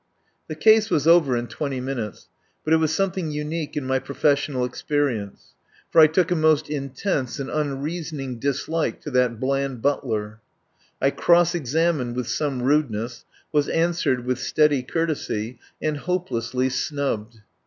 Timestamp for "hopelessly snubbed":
15.97-17.41